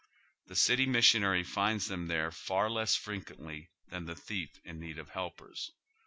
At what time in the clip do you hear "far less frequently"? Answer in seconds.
2.31-3.69